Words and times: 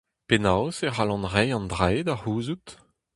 Penaos 0.27 0.77
e 0.87 0.89
c'hallan 0.95 1.23
reiñ 1.33 1.51
an 1.57 1.65
dra-se 1.71 2.01
da 2.07 2.15
c'houzout? 2.19 2.67